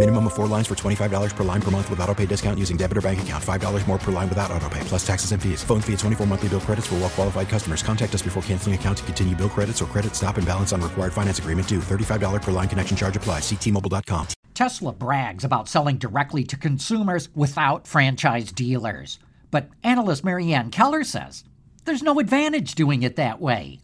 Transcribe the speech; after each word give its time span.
Minimum 0.00 0.28
of 0.28 0.32
four 0.32 0.46
lines 0.46 0.66
for 0.66 0.74
$25 0.74 1.36
per 1.36 1.44
line 1.44 1.60
per 1.60 1.70
month 1.70 1.90
with 1.90 2.00
auto 2.00 2.14
pay 2.14 2.24
discount 2.24 2.58
using 2.58 2.78
debit 2.78 2.96
or 2.96 3.02
bank 3.02 3.20
account. 3.20 3.44
$5 3.44 3.86
more 3.86 3.98
per 3.98 4.10
line 4.10 4.30
without 4.30 4.50
auto 4.50 4.66
pay, 4.70 4.80
plus 4.84 5.06
taxes 5.06 5.32
and 5.32 5.42
fees. 5.42 5.62
Phone 5.62 5.82
fee 5.82 5.92
at 5.92 5.98
24 5.98 6.26
monthly 6.26 6.48
bill 6.48 6.60
credits 6.60 6.86
for 6.86 6.94
well 6.94 7.10
qualified 7.10 7.50
customers. 7.50 7.82
Contact 7.82 8.14
us 8.14 8.22
before 8.22 8.42
canceling 8.44 8.74
account 8.74 8.96
to 8.96 9.04
continue 9.04 9.36
bill 9.36 9.50
credits 9.50 9.82
or 9.82 9.84
credit 9.84 10.16
stop 10.16 10.38
and 10.38 10.46
balance 10.46 10.72
on 10.72 10.80
required 10.80 11.12
finance 11.12 11.38
agreement 11.38 11.68
due. 11.68 11.80
$35 11.80 12.40
per 12.40 12.50
line 12.50 12.66
connection 12.66 12.96
charge 12.96 13.14
applies. 13.14 13.42
Ctmobile.com. 13.42 14.28
Tesla 14.54 14.94
brags 14.94 15.44
about 15.44 15.68
selling 15.68 15.98
directly 15.98 16.44
to 16.44 16.56
consumers 16.56 17.28
without 17.34 17.86
franchise 17.86 18.52
dealers. 18.52 19.18
But 19.50 19.68
analyst 19.84 20.24
Maryann 20.24 20.72
Keller 20.72 21.04
says 21.04 21.44
there's 21.84 22.02
no 22.02 22.18
advantage 22.20 22.74
doing 22.74 23.02
it 23.02 23.16
that 23.16 23.38
way. 23.38 23.80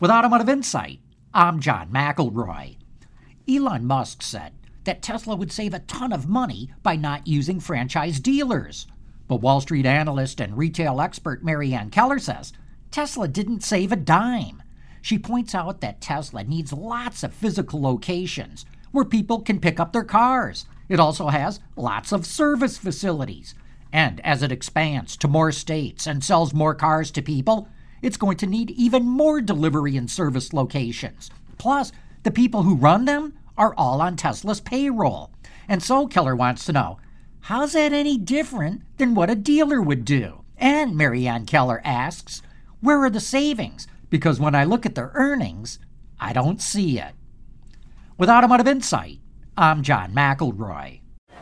With 0.00 0.10
Autoline 0.10 0.48
Insight, 0.48 0.98
I'm 1.32 1.60
John 1.60 1.90
McElroy. 1.90 2.78
Elon 3.48 3.84
Musk 3.86 4.22
said 4.22 4.52
that 4.86 5.02
Tesla 5.02 5.36
would 5.36 5.52
save 5.52 5.74
a 5.74 5.80
ton 5.80 6.12
of 6.12 6.28
money 6.28 6.70
by 6.82 6.96
not 6.96 7.26
using 7.26 7.60
franchise 7.60 8.18
dealers. 8.18 8.86
But 9.28 9.42
Wall 9.42 9.60
Street 9.60 9.86
analyst 9.86 10.40
and 10.40 10.56
retail 10.56 11.00
expert 11.00 11.44
Maryann 11.44 11.92
Keller 11.92 12.18
says 12.18 12.52
Tesla 12.90 13.28
didn't 13.28 13.62
save 13.62 13.92
a 13.92 13.96
dime. 13.96 14.62
She 15.02 15.18
points 15.18 15.54
out 15.54 15.80
that 15.82 16.00
Tesla 16.00 16.42
needs 16.44 16.72
lots 16.72 17.22
of 17.22 17.32
physical 17.32 17.80
locations 17.80 18.64
where 18.92 19.04
people 19.04 19.40
can 19.40 19.60
pick 19.60 19.78
up 19.78 19.92
their 19.92 20.04
cars. 20.04 20.66
It 20.88 20.98
also 21.00 21.28
has 21.28 21.60
lots 21.76 22.12
of 22.12 22.24
service 22.24 22.78
facilities. 22.78 23.54
And 23.92 24.20
as 24.24 24.42
it 24.42 24.52
expands 24.52 25.16
to 25.18 25.28
more 25.28 25.52
states 25.52 26.06
and 26.06 26.24
sells 26.24 26.54
more 26.54 26.74
cars 26.74 27.10
to 27.12 27.22
people, 27.22 27.68
it's 28.02 28.16
going 28.16 28.36
to 28.38 28.46
need 28.46 28.70
even 28.72 29.04
more 29.04 29.40
delivery 29.40 29.96
and 29.96 30.10
service 30.10 30.52
locations. 30.52 31.30
Plus, 31.58 31.92
the 32.22 32.30
people 32.30 32.62
who 32.62 32.74
run 32.74 33.04
them 33.04 33.34
are 33.56 33.74
all 33.76 34.00
on 34.00 34.16
Tesla's 34.16 34.60
payroll. 34.60 35.30
And 35.68 35.82
so 35.82 36.06
Keller 36.06 36.36
wants 36.36 36.64
to 36.66 36.72
know 36.72 36.98
how's 37.40 37.72
that 37.72 37.92
any 37.92 38.18
different 38.18 38.82
than 38.98 39.14
what 39.14 39.30
a 39.30 39.34
dealer 39.34 39.80
would 39.80 40.04
do? 40.04 40.44
And 40.58 40.94
Maryann 40.94 41.46
Keller 41.46 41.80
asks, 41.84 42.42
where 42.80 43.02
are 43.02 43.10
the 43.10 43.20
savings? 43.20 43.86
Because 44.10 44.40
when 44.40 44.54
I 44.54 44.64
look 44.64 44.86
at 44.86 44.94
their 44.94 45.12
earnings, 45.14 45.78
I 46.18 46.32
don't 46.32 46.60
see 46.60 46.98
it. 46.98 47.14
With 48.18 48.28
Autoline 48.28 48.66
Insight, 48.66 49.18
I'm 49.56 49.82
John 49.82 50.12
McElroy. 50.12 51.00